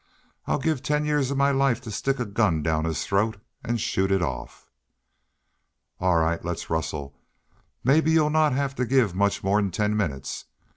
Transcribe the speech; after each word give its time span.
"I'd 0.47 0.63
give 0.63 0.81
ten 0.81 1.05
years 1.05 1.29
of 1.29 1.37
my 1.37 1.51
life 1.51 1.79
to 1.81 1.91
stick 1.91 2.19
a 2.19 2.25
gun 2.25 2.63
down 2.63 2.85
his 2.85 3.05
throat 3.05 3.37
an' 3.63 3.77
shoot 3.77 4.09
it 4.09 4.23
off." 4.23 4.71
"All 5.99 6.17
right. 6.17 6.43
Let's 6.43 6.71
rustle. 6.71 7.13
Mebbe 7.83 8.07
y'u'll 8.09 8.31
not 8.31 8.51
have 8.51 8.73
to 8.77 8.85
give 8.87 9.13
much 9.13 9.43
more 9.43 9.59
'n 9.59 9.69
ten 9.69 9.95
minnits. 9.95 10.45